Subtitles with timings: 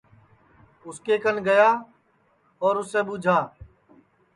[0.87, 1.67] اُس کے کن گیا
[2.63, 3.37] اور اُسے ٻوجھا